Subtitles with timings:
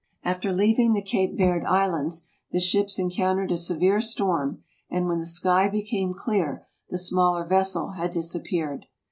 [0.23, 5.19] After leaving the Cape Verde Islands the ships encoun tered a severe storm; and when
[5.19, 8.87] the sky became clear the smaller vessel had disappeared.